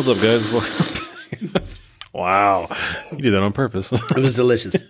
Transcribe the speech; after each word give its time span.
What's 0.00 0.08
up, 0.08 0.22
guys? 0.22 0.50
wow, 2.14 2.74
you 3.12 3.18
did 3.18 3.34
that 3.34 3.42
on 3.42 3.52
purpose. 3.52 3.92
It 4.16 4.16
was 4.16 4.34
delicious. 4.34 4.74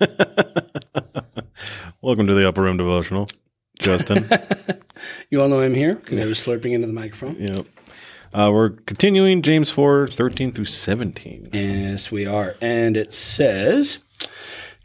Welcome 2.00 2.28
to 2.28 2.34
the 2.34 2.46
Upper 2.46 2.62
Room 2.62 2.76
Devotional, 2.76 3.28
Justin. 3.80 4.30
you 5.31 5.42
all 5.42 5.49
know 5.49 5.62
I'm 5.62 5.74
here 5.74 5.96
because 5.96 6.21
I 6.21 6.26
was 6.26 6.38
slurping 6.38 6.74
into 6.74 6.86
the 6.86 6.92
microphone. 6.92 7.35
yep. 7.40 7.67
Uh, 8.32 8.50
we're 8.53 8.71
continuing 8.71 9.42
James 9.42 9.68
4, 9.68 10.06
13 10.06 10.53
through 10.53 10.67
17. 10.67 11.49
Yes, 11.54 12.13
we 12.13 12.24
are. 12.24 12.54
And 12.60 12.96
it 12.96 13.13
says, 13.13 13.99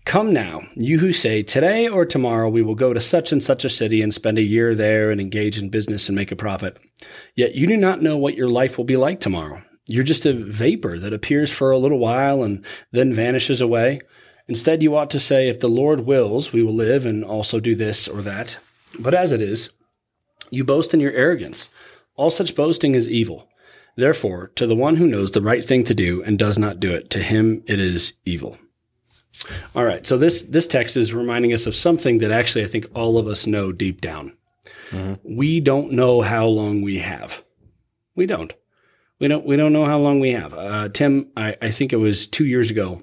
Come 0.06 0.34
now, 0.34 0.62
you 0.74 0.98
who 0.98 1.14
say, 1.14 1.44
Today 1.44 1.88
or 1.88 2.04
tomorrow 2.04 2.50
we 2.50 2.64
will 2.64 2.74
go 2.74 2.94
to 2.94 3.00
such 3.00 3.32
and 3.32 3.44
such 3.44 3.64
a 3.64 3.70
city 3.70 4.02
and 4.02 4.12
spend 4.12 4.40
a 4.40 4.42
year 4.42 4.74
there 4.74 5.12
and 5.12 5.22
engage 5.22 5.60
in 5.60 5.70
business 5.70 6.10
and 6.10 6.16
make 6.16 6.32
a 6.32 6.36
profit. 6.36 6.80
Yet 7.36 7.54
you 7.54 7.68
do 7.68 7.78
not 7.78 8.02
know 8.02 8.18
what 8.18 8.34
your 8.34 8.50
life 8.50 8.80
will 8.80 8.86
be 8.86 8.98
like 8.98 9.20
tomorrow. 9.20 9.62
You're 9.88 10.04
just 10.04 10.26
a 10.26 10.34
vapor 10.34 11.00
that 11.00 11.14
appears 11.14 11.52
for 11.52 11.72
a 11.72 11.78
little 11.78 12.00
while 12.00 12.44
and 12.44 12.66
then 12.92 13.14
vanishes 13.14 13.62
away. 13.62 14.02
Instead, 14.48 14.84
you 14.84 14.96
ought 14.96 15.10
to 15.12 15.20
say, 15.20 15.48
If 15.48 15.60
the 15.60 15.68
Lord 15.68 16.02
wills, 16.02 16.52
we 16.52 16.64
will 16.64 16.74
live 16.74 17.06
and 17.06 17.24
also 17.24 17.60
do 17.60 17.76
this 17.76 18.08
or 18.08 18.22
that. 18.22 18.58
But 19.00 19.14
as 19.14 19.32
it 19.32 19.42
is, 19.42 19.70
you 20.50 20.64
boast 20.64 20.94
in 20.94 21.00
your 21.00 21.12
arrogance. 21.12 21.70
All 22.16 22.32
such 22.32 22.56
boasting 22.56 22.96
is 22.96 23.10
evil. 23.10 23.50
Therefore, 23.98 24.52
to 24.56 24.68
the 24.68 24.76
one 24.76 24.98
who 24.98 25.08
knows 25.08 25.32
the 25.32 25.42
right 25.42 25.66
thing 25.66 25.84
to 25.86 25.94
do 25.94 26.22
and 26.24 26.38
does 26.38 26.58
not 26.58 26.80
do 26.80 26.92
it, 26.92 27.10
to 27.12 27.20
him 27.20 27.64
it 27.66 27.80
is 27.80 28.14
evil. 28.26 28.58
All 29.76 29.84
right, 29.84 30.06
so 30.08 30.18
this 30.18 30.44
this 30.44 30.68
text 30.68 30.96
is 30.96 31.14
reminding 31.14 31.54
us 31.54 31.66
of 31.66 31.76
something 31.76 32.20
that 32.20 32.32
actually 32.32 32.64
I 32.64 32.68
think 32.68 32.88
all 32.94 33.18
of 33.18 33.28
us 33.28 33.46
know 33.46 33.72
deep 33.72 34.00
down. 34.00 34.38
Mm-hmm. 34.92 35.36
We 35.36 35.60
don't 35.60 35.92
know 35.92 36.22
how 36.22 36.46
long 36.48 36.82
we 36.82 37.00
have. 37.00 37.44
We 38.16 38.26
don't. 38.26 38.54
We 39.20 39.28
don't. 39.28 39.46
We 39.46 39.56
don't 39.56 39.74
know 39.74 39.86
how 39.86 39.98
long 40.00 40.20
we 40.20 40.32
have. 40.34 40.54
Uh, 40.54 40.90
Tim, 40.90 41.32
I, 41.38 41.56
I 41.62 41.72
think 41.72 41.94
it 41.94 41.98
was 41.98 42.28
two 42.28 42.46
years 42.46 42.70
ago. 42.70 43.02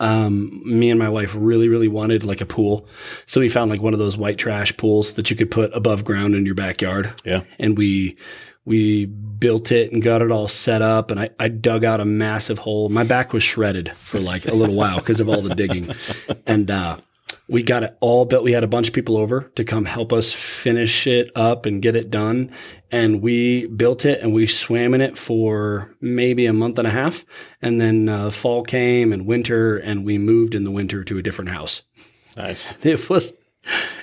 Um, 0.00 0.62
me 0.64 0.90
and 0.90 0.98
my 0.98 1.08
wife 1.08 1.32
really, 1.36 1.68
really 1.68 1.86
wanted 1.88 2.24
like 2.24 2.40
a 2.40 2.46
pool, 2.46 2.88
so 3.26 3.40
we 3.40 3.48
found 3.48 3.70
like 3.70 3.80
one 3.80 3.92
of 3.92 4.00
those 4.00 4.16
white 4.16 4.36
trash 4.36 4.76
pools 4.76 5.14
that 5.14 5.30
you 5.30 5.36
could 5.36 5.50
put 5.50 5.72
above 5.76 6.04
ground 6.04 6.34
in 6.34 6.44
your 6.44 6.56
backyard 6.56 7.14
Yeah. 7.24 7.42
and 7.60 7.78
we 7.78 8.16
we 8.64 9.04
built 9.06 9.70
it 9.70 9.92
and 9.92 10.02
got 10.02 10.20
it 10.22 10.32
all 10.32 10.48
set 10.48 10.82
up 10.82 11.10
and 11.12 11.20
I, 11.20 11.30
I 11.38 11.48
dug 11.48 11.84
out 11.84 12.00
a 12.00 12.04
massive 12.04 12.58
hole 12.60 12.88
my 12.88 13.02
back 13.02 13.32
was 13.32 13.42
shredded 13.42 13.90
for 13.96 14.18
like 14.20 14.46
a 14.46 14.54
little 14.54 14.76
while 14.76 14.98
because 14.98 15.18
of 15.20 15.28
all 15.28 15.42
the 15.42 15.54
digging 15.54 15.90
and 16.46 16.70
uh, 16.70 16.98
we 17.48 17.62
got 17.62 17.82
it 17.82 17.96
all 18.00 18.24
built. 18.24 18.44
We 18.44 18.52
had 18.52 18.64
a 18.64 18.68
bunch 18.68 18.88
of 18.88 18.94
people 18.94 19.16
over 19.16 19.42
to 19.56 19.64
come 19.64 19.84
help 19.84 20.12
us 20.12 20.32
finish 20.32 21.06
it 21.06 21.30
up 21.34 21.66
and 21.66 21.82
get 21.82 21.96
it 21.96 22.10
done. 22.10 22.50
And 22.90 23.20
we 23.20 23.66
built 23.66 24.04
it 24.04 24.20
and 24.20 24.32
we 24.32 24.46
swam 24.46 24.94
in 24.94 25.00
it 25.00 25.18
for 25.18 25.94
maybe 26.00 26.46
a 26.46 26.52
month 26.52 26.78
and 26.78 26.86
a 26.86 26.90
half. 26.90 27.24
And 27.60 27.80
then 27.80 28.08
uh, 28.08 28.30
fall 28.30 28.62
came 28.62 29.12
and 29.12 29.26
winter 29.26 29.78
and 29.78 30.04
we 30.04 30.18
moved 30.18 30.54
in 30.54 30.64
the 30.64 30.70
winter 30.70 31.04
to 31.04 31.18
a 31.18 31.22
different 31.22 31.50
house. 31.50 31.82
Nice. 32.36 32.74
it 32.82 33.08
was 33.08 33.34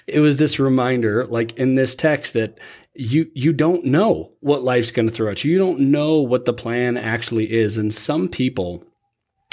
it 0.08 0.20
was 0.20 0.38
this 0.38 0.60
reminder 0.60 1.26
like 1.26 1.58
in 1.58 1.76
this 1.76 1.94
text 1.94 2.34
that 2.34 2.60
you 2.94 3.30
you 3.34 3.54
don't 3.54 3.86
know 3.86 4.32
what 4.40 4.64
life's 4.64 4.92
going 4.92 5.08
to 5.08 5.14
throw 5.14 5.32
at 5.32 5.44
you. 5.44 5.52
You 5.52 5.58
don't 5.58 5.80
know 5.80 6.17
what 6.17 6.45
the 6.45 6.54
plan 6.54 6.98
actually 6.98 7.52
is. 7.52 7.78
And 7.78 7.94
some 7.94 8.28
people 8.28 8.84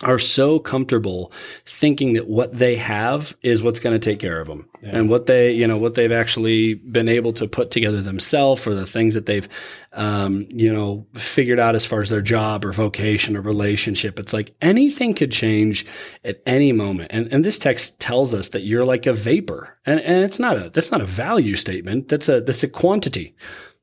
are 0.03 0.19
so 0.19 0.59
comfortable 0.59 1.33
thinking 1.65 2.13
that 2.13 2.29
what 2.29 2.59
they 2.59 2.77
have 2.77 3.35
is 3.43 3.63
what's 3.63 3.81
going 3.81 3.99
to 3.99 4.11
take 4.11 4.21
care 4.21 4.41
of 4.41 4.47
them 4.47 4.69
and 4.83 5.09
what 5.09 5.25
they 5.25 5.53
you 5.53 5.67
know 5.67 5.79
what 5.79 5.95
they've 5.95 6.13
actually 6.13 6.75
been 6.75 7.09
able 7.09 7.33
to 7.33 7.49
put 7.49 7.71
together 7.71 8.03
themselves 8.03 8.67
or 8.67 8.75
the 8.75 8.85
things 8.85 9.15
that 9.15 9.25
they've 9.25 9.49
um, 9.95 10.47
you 10.51 10.71
know 10.71 11.07
figured 11.15 11.59
out 11.59 11.75
as 11.75 11.87
far 11.87 12.03
as 12.03 12.11
their 12.11 12.21
job 12.21 12.63
or 12.63 12.73
vocation 12.73 13.39
or 13.39 13.41
relationship 13.41 14.19
it's 14.19 14.35
like 14.35 14.55
anything 14.61 15.15
could 15.15 15.33
change 15.33 15.87
at 16.25 16.41
any 16.47 16.73
moment. 16.73 17.11
And, 17.13 17.33
and 17.33 17.45
this 17.45 17.59
text 17.59 17.99
tells 17.99 18.35
us 18.35 18.51
that 18.51 18.63
you're 18.63 18.85
like 18.85 19.07
a 19.07 19.13
vapor. 19.13 19.77
And, 19.87 20.01
and 20.01 20.25
it's 20.25 20.39
not 20.39 20.57
a 20.57 20.71
that's 20.71 20.93
not 20.93 21.01
a 21.01 21.07
value 21.07 21.57
statement. 21.57 22.09
That's 22.09 22.29
a 22.29 22.41
that's 22.41 22.63
a 22.63 22.69
quantity. 22.69 23.35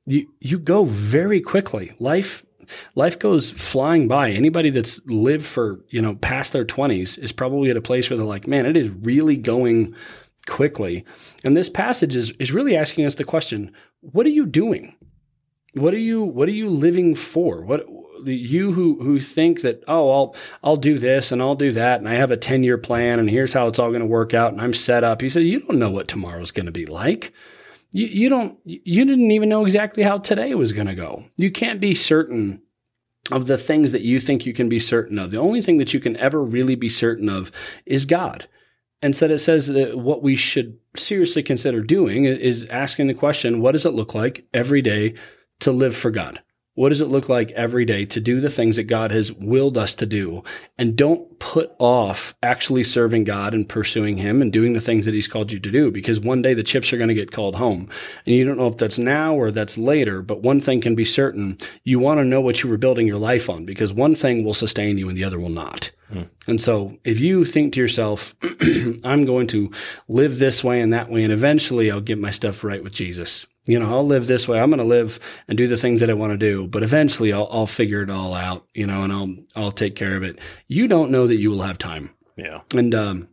You 0.05 0.27
you 0.39 0.59
go 0.59 0.85
very 0.85 1.41
quickly. 1.41 1.93
Life 1.99 2.45
life 2.95 3.17
goes 3.19 3.51
flying 3.51 4.07
by 4.07 4.29
anybody 4.31 4.69
that's 4.69 4.99
lived 5.05 5.45
for 5.45 5.79
you 5.89 6.01
know 6.01 6.15
past 6.15 6.53
their 6.53 6.65
20s 6.65 7.17
is 7.19 7.31
probably 7.31 7.69
at 7.69 7.77
a 7.77 7.81
place 7.81 8.09
where 8.09 8.17
they're 8.17 8.25
like 8.25 8.47
man 8.47 8.65
it 8.65 8.77
is 8.77 8.89
really 8.89 9.37
going 9.37 9.93
quickly 10.45 11.05
and 11.43 11.55
this 11.55 11.69
passage 11.69 12.15
is 12.15 12.31
is 12.31 12.51
really 12.51 12.75
asking 12.75 13.05
us 13.05 13.15
the 13.15 13.23
question 13.23 13.71
what 14.01 14.25
are 14.25 14.29
you 14.29 14.45
doing 14.45 14.95
what 15.73 15.93
are 15.93 15.99
you 15.99 16.23
what 16.23 16.47
are 16.47 16.53
you 16.53 16.69
living 16.69 17.15
for 17.15 17.61
what 17.61 17.85
you 18.25 18.71
who 18.71 19.01
who 19.01 19.19
think 19.19 19.61
that 19.61 19.83
oh 19.87 20.09
I'll 20.11 20.35
I'll 20.63 20.77
do 20.77 20.97
this 20.97 21.31
and 21.31 21.41
I'll 21.41 21.55
do 21.55 21.71
that 21.73 21.99
and 21.99 22.07
I 22.07 22.13
have 22.13 22.31
a 22.31 22.37
10 22.37 22.63
year 22.63 22.77
plan 22.77 23.19
and 23.19 23.29
here's 23.29 23.53
how 23.53 23.67
it's 23.67 23.79
all 23.79 23.89
going 23.89 24.01
to 24.01 24.05
work 24.05 24.33
out 24.33 24.53
and 24.53 24.61
I'm 24.61 24.73
set 24.73 25.03
up. 25.03 25.21
He 25.21 25.29
said 25.29 25.43
you 25.43 25.61
don't 25.61 25.79
know 25.79 25.91
what 25.91 26.07
tomorrow's 26.07 26.51
going 26.51 26.65
to 26.65 26.71
be 26.71 26.85
like. 26.85 27.33
You 27.93 28.07
you 28.07 28.29
don't 28.29 28.57
you 28.65 29.05
didn't 29.05 29.31
even 29.31 29.49
know 29.49 29.65
exactly 29.65 30.03
how 30.03 30.17
today 30.17 30.53
was 30.55 30.73
going 30.73 30.87
to 30.87 30.95
go. 30.95 31.25
You 31.37 31.51
can't 31.51 31.79
be 31.79 31.93
certain 31.93 32.61
of 33.31 33.47
the 33.47 33.57
things 33.57 33.91
that 33.93 34.01
you 34.01 34.19
think 34.19 34.45
you 34.45 34.53
can 34.53 34.67
be 34.67 34.79
certain 34.79 35.17
of. 35.17 35.31
The 35.31 35.39
only 35.39 35.61
thing 35.61 35.77
that 35.77 35.93
you 35.93 35.99
can 35.99 36.17
ever 36.17 36.43
really 36.43 36.75
be 36.75 36.89
certain 36.89 37.29
of 37.29 37.51
is 37.85 38.05
God. 38.05 38.47
Instead, 39.01 39.31
it 39.31 39.39
says 39.39 39.67
that 39.67 39.97
what 39.97 40.21
we 40.21 40.35
should 40.35 40.77
seriously 40.95 41.43
consider 41.43 41.81
doing 41.81 42.25
is 42.25 42.65
asking 42.65 43.07
the 43.07 43.13
question, 43.13 43.61
what 43.61 43.73
does 43.73 43.85
it 43.85 43.93
look 43.93 44.13
like 44.13 44.45
every 44.53 44.81
day 44.81 45.13
to 45.59 45.71
live 45.71 45.95
for 45.95 46.11
God? 46.11 46.41
What 46.75 46.89
does 46.89 47.01
it 47.01 47.07
look 47.07 47.29
like 47.29 47.51
every 47.51 47.85
day 47.85 48.03
to 48.05 48.19
do 48.19 48.39
the 48.39 48.49
things 48.49 48.77
that 48.77 48.85
God 48.85 49.11
has 49.11 49.31
willed 49.31 49.77
us 49.77 49.93
to 49.95 50.07
do? 50.07 50.43
And 50.75 50.95
don't 50.95 51.37
put 51.37 51.71
off 51.77 52.33
actually 52.41 52.83
serving 52.83 53.25
God 53.25 53.53
and 53.53 53.69
pursuing 53.69 54.17
Him 54.17 54.41
and 54.41 54.51
doing 54.51 54.73
the 54.73 54.81
things 54.81 55.05
that 55.05 55.13
He's 55.13 55.27
called 55.27 55.51
you 55.51 55.59
to 55.59 55.71
do 55.71 55.91
because 55.91 56.19
one 56.19 56.41
day 56.41 56.55
the 56.55 56.63
chips 56.63 56.91
are 56.91 56.97
going 56.97 57.09
to 57.09 57.13
get 57.13 57.31
called 57.31 57.55
home. 57.55 57.89
And 58.25 58.35
you 58.35 58.43
don't 58.43 58.57
know 58.57 58.67
if 58.67 58.77
that's 58.77 58.97
now 58.97 59.35
or 59.35 59.51
that's 59.51 59.77
later, 59.77 60.23
but 60.23 60.41
one 60.41 60.61
thing 60.61 60.81
can 60.81 60.95
be 60.95 61.05
certain 61.05 61.59
you 61.83 61.99
want 61.99 62.19
to 62.19 62.25
know 62.25 62.41
what 62.41 62.63
you 62.63 62.69
were 62.69 62.77
building 62.77 63.05
your 63.05 63.19
life 63.19 63.49
on 63.49 63.65
because 63.65 63.93
one 63.93 64.15
thing 64.15 64.43
will 64.43 64.55
sustain 64.55 64.97
you 64.97 65.09
and 65.09 65.17
the 65.17 65.23
other 65.23 65.39
will 65.39 65.49
not. 65.49 65.91
Hmm. 66.09 66.23
And 66.47 66.59
so 66.59 66.97
if 67.03 67.19
you 67.19 67.45
think 67.45 67.73
to 67.73 67.81
yourself, 67.81 68.35
I'm 69.03 69.25
going 69.25 69.45
to 69.47 69.71
live 70.07 70.39
this 70.39 70.63
way 70.63 70.81
and 70.81 70.91
that 70.93 71.09
way, 71.09 71.23
and 71.23 71.31
eventually 71.31 71.91
I'll 71.91 72.01
get 72.01 72.19
my 72.19 72.31
stuff 72.31 72.63
right 72.63 72.83
with 72.83 72.93
Jesus. 72.93 73.45
You 73.65 73.79
know, 73.79 73.89
I'll 73.89 74.05
live 74.05 74.27
this 74.27 74.47
way. 74.47 74.59
I'm 74.59 74.69
going 74.69 74.79
to 74.79 74.83
live 74.83 75.19
and 75.47 75.57
do 75.57 75.67
the 75.67 75.77
things 75.77 76.01
that 76.01 76.09
I 76.09 76.13
want 76.13 76.31
to 76.31 76.37
do, 76.37 76.67
but 76.67 76.83
eventually 76.83 77.31
I'll, 77.31 77.47
I'll 77.49 77.67
figure 77.67 78.01
it 78.01 78.09
all 78.09 78.33
out, 78.33 78.67
you 78.73 78.85
know, 78.85 79.03
and 79.03 79.13
I'll, 79.13 79.35
I'll 79.55 79.71
take 79.71 79.95
care 79.95 80.17
of 80.17 80.23
it. 80.23 80.37
You 80.67 80.87
don't 80.87 81.11
know 81.11 81.27
that 81.27 81.37
you 81.37 81.49
will 81.49 81.61
have 81.61 81.77
time. 81.77 82.13
Yeah. 82.35 82.61
And, 82.75 82.93
um, 82.93 83.29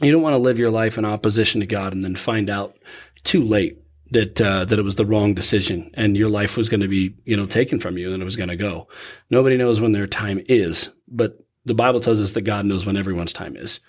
you 0.00 0.12
don't 0.12 0.22
want 0.22 0.34
to 0.34 0.38
live 0.38 0.58
your 0.58 0.70
life 0.70 0.98
in 0.98 1.04
opposition 1.04 1.60
to 1.60 1.66
God 1.66 1.92
and 1.92 2.04
then 2.04 2.16
find 2.16 2.50
out 2.50 2.76
too 3.24 3.42
late 3.42 3.78
that 4.10 4.40
uh, 4.40 4.64
that 4.64 4.78
it 4.78 4.82
was 4.82 4.96
the 4.96 5.06
wrong 5.06 5.34
decision 5.34 5.90
and 5.94 6.16
your 6.16 6.28
life 6.28 6.56
was 6.56 6.68
going 6.68 6.80
to 6.80 6.88
be 6.88 7.14
you 7.24 7.36
know 7.36 7.46
taken 7.46 7.80
from 7.80 7.98
you 7.98 8.12
and 8.12 8.22
it 8.22 8.24
was 8.26 8.36
going 8.36 8.48
to 8.48 8.56
go. 8.56 8.88
Nobody 9.30 9.56
knows 9.56 9.80
when 9.80 9.92
their 9.92 10.06
time 10.06 10.40
is, 10.48 10.90
but 11.08 11.38
the 11.64 11.74
Bible 11.74 12.00
tells 12.00 12.20
us 12.20 12.32
that 12.32 12.42
God 12.42 12.64
knows 12.64 12.86
when 12.86 12.96
everyone's 12.96 13.32
time 13.32 13.56
is. 13.56 13.80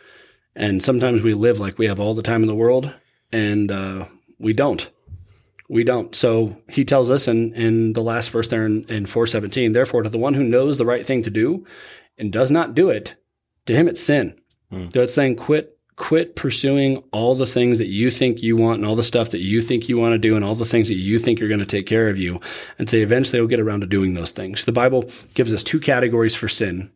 And 0.56 0.84
sometimes 0.84 1.22
we 1.22 1.36
live 1.36 1.59
like 1.59 1.78
we 1.78 1.86
have 1.86 2.00
all 2.00 2.16
the 2.16 2.24
time 2.24 2.42
in 2.42 2.48
the 2.48 2.56
world, 2.56 2.92
and 3.31 3.69
uh, 3.69 4.06
we 4.40 4.54
don't. 4.54 4.90
We 5.70 5.84
don't. 5.84 6.16
So 6.16 6.56
he 6.70 6.86
tells 6.86 7.12
us 7.12 7.28
in, 7.28 7.54
in 7.54 7.94
the 7.94 8.02
last 8.02 8.30
verse 8.30 8.48
there 8.48 8.66
in, 8.66 8.86
in 8.86 9.06
417, 9.06 9.74
therefore, 9.74 10.04
to 10.04 10.10
the 10.10 10.18
one 10.18 10.34
who 10.34 10.44
knows 10.44 10.78
the 10.78 10.86
right 10.86 11.06
thing 11.06 11.24
to 11.24 11.30
do 11.30 11.66
and 12.18 12.32
does 12.32 12.50
not 12.50 12.74
do 12.74 12.90
it, 12.90 13.16
to 13.66 13.76
him 13.76 13.88
it's 13.88 14.02
sin. 14.02 14.40
Hmm. 14.72 14.88
So 14.94 15.02
it's 15.02 15.14
saying 15.14 15.36
quit 15.36 15.78
quit 15.98 16.36
pursuing 16.36 16.98
all 17.12 17.36
the 17.36 17.46
things 17.46 17.80
that 17.80 17.88
you 17.88 18.12
think 18.12 18.44
you 18.44 18.56
want 18.56 18.78
and 18.78 18.86
all 18.86 18.96
the 18.96 19.04
stuff 19.04 19.32
that 19.32 19.42
you 19.42 19.62
think 19.62 19.90
you 19.90 19.98
want 19.98 20.14
to 20.14 20.20
do 20.20 20.36
and 20.36 20.46
all 20.46 20.54
the 20.56 20.64
things 20.64 20.88
that 20.88 20.96
you 20.96 21.18
think 21.18 21.40
you're 21.40 21.50
going 21.50 21.60
to 21.60 21.66
take 21.66 21.88
care 21.88 22.08
of 22.08 22.18
you 22.18 22.40
and 22.78 22.88
say 22.88 23.02
eventually 23.02 23.40
we'll 23.40 23.50
get 23.50 23.60
around 23.60 23.81
to 23.81 23.88
doing 23.88 24.13
those 24.13 24.31
things. 24.31 24.63
The 24.63 24.72
Bible 24.72 25.10
gives 25.34 25.52
us 25.52 25.63
two 25.63 25.80
categories 25.80 26.36
for 26.36 26.48
sin. 26.48 26.92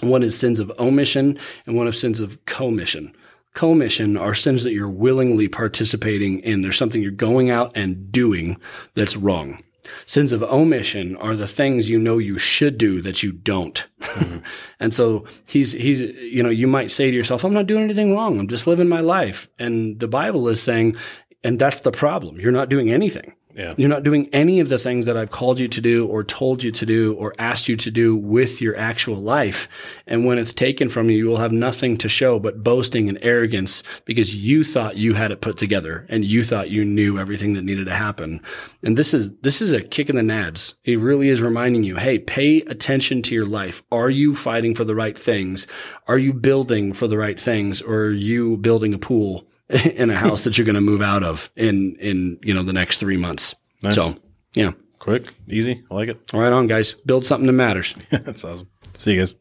One 0.00 0.22
is 0.22 0.38
sins 0.38 0.60
of 0.60 0.72
omission 0.78 1.36
and 1.66 1.76
one 1.76 1.88
of 1.88 1.96
sins 1.96 2.20
of 2.20 2.44
commission. 2.46 3.12
Commission 3.58 4.16
are 4.16 4.34
sins 4.34 4.62
that 4.62 4.72
you're 4.72 4.88
willingly 4.88 5.48
participating 5.48 6.38
in. 6.44 6.62
There's 6.62 6.76
something 6.76 7.02
you're 7.02 7.10
going 7.10 7.50
out 7.50 7.72
and 7.74 8.12
doing 8.12 8.56
that's 8.94 9.16
wrong. 9.16 9.64
Sins 10.06 10.32
of 10.32 10.44
omission 10.44 11.16
are 11.16 11.34
the 11.34 11.48
things 11.48 11.90
you 11.90 11.98
know 11.98 12.18
you 12.18 12.38
should 12.38 12.78
do 12.78 13.00
that 13.02 13.24
you 13.24 13.32
don't. 13.32 13.84
and 14.78 14.94
so 14.94 15.26
he's 15.48 15.72
he's 15.72 16.00
you 16.00 16.40
know 16.40 16.50
you 16.50 16.68
might 16.68 16.92
say 16.92 17.10
to 17.10 17.16
yourself, 17.16 17.42
I'm 17.42 17.52
not 17.52 17.66
doing 17.66 17.82
anything 17.82 18.14
wrong. 18.14 18.38
I'm 18.38 18.46
just 18.46 18.68
living 18.68 18.88
my 18.88 19.00
life. 19.00 19.48
And 19.58 19.98
the 19.98 20.06
Bible 20.06 20.46
is 20.46 20.62
saying, 20.62 20.94
and 21.42 21.58
that's 21.58 21.80
the 21.80 21.90
problem. 21.90 22.38
You're 22.38 22.52
not 22.52 22.68
doing 22.68 22.92
anything. 22.92 23.34
Yeah. 23.58 23.74
You're 23.76 23.88
not 23.88 24.04
doing 24.04 24.28
any 24.32 24.60
of 24.60 24.68
the 24.68 24.78
things 24.78 25.04
that 25.06 25.16
I've 25.16 25.32
called 25.32 25.58
you 25.58 25.66
to 25.66 25.80
do 25.80 26.06
or 26.06 26.22
told 26.22 26.62
you 26.62 26.70
to 26.70 26.86
do 26.86 27.14
or 27.14 27.34
asked 27.40 27.66
you 27.66 27.76
to 27.78 27.90
do 27.90 28.14
with 28.14 28.60
your 28.60 28.76
actual 28.76 29.16
life. 29.16 29.68
And 30.06 30.24
when 30.24 30.38
it's 30.38 30.54
taken 30.54 30.88
from 30.88 31.10
you, 31.10 31.16
you 31.16 31.26
will 31.26 31.38
have 31.38 31.50
nothing 31.50 31.98
to 31.98 32.08
show 32.08 32.38
but 32.38 32.62
boasting 32.62 33.08
and 33.08 33.18
arrogance 33.20 33.82
because 34.04 34.32
you 34.32 34.62
thought 34.62 34.96
you 34.96 35.14
had 35.14 35.32
it 35.32 35.40
put 35.40 35.58
together 35.58 36.06
and 36.08 36.24
you 36.24 36.44
thought 36.44 36.70
you 36.70 36.84
knew 36.84 37.18
everything 37.18 37.54
that 37.54 37.64
needed 37.64 37.86
to 37.86 37.94
happen. 37.94 38.40
And 38.84 38.96
this 38.96 39.12
is 39.12 39.32
this 39.38 39.60
is 39.60 39.72
a 39.72 39.82
kick 39.82 40.08
in 40.08 40.14
the 40.14 40.22
nads. 40.22 40.74
He 40.84 40.94
really 40.94 41.28
is 41.28 41.42
reminding 41.42 41.82
you, 41.82 41.96
hey, 41.96 42.20
pay 42.20 42.58
attention 42.60 43.22
to 43.22 43.34
your 43.34 43.46
life. 43.46 43.82
Are 43.90 44.08
you 44.08 44.36
fighting 44.36 44.76
for 44.76 44.84
the 44.84 44.94
right 44.94 45.18
things? 45.18 45.66
Are 46.06 46.18
you 46.18 46.32
building 46.32 46.92
for 46.92 47.08
the 47.08 47.18
right 47.18 47.40
things? 47.40 47.82
Or 47.82 48.02
are 48.02 48.12
you 48.12 48.56
building 48.56 48.94
a 48.94 48.98
pool 48.98 49.48
in 49.84 50.10
a 50.10 50.14
house 50.14 50.44
that 50.44 50.56
you're 50.58 50.64
going 50.64 50.74
to 50.74 50.80
move 50.80 51.02
out 51.02 51.22
of 51.22 51.50
in 51.56 51.96
in 52.00 52.38
you 52.42 52.54
know 52.54 52.62
the 52.62 52.72
next 52.72 52.98
three 52.98 53.16
months? 53.16 53.54
Nice. 53.82 53.94
So 53.94 54.16
yeah, 54.54 54.72
Quick, 54.98 55.32
easy. 55.48 55.84
I 55.90 55.94
like 55.94 56.08
it. 56.08 56.16
right 56.32 56.52
on, 56.52 56.66
guys. 56.66 56.94
Build 57.06 57.24
something 57.24 57.46
that 57.46 57.52
matters. 57.52 57.94
That's 58.10 58.44
awesome. 58.44 58.68
See 58.94 59.12
you 59.14 59.20
guys. 59.20 59.36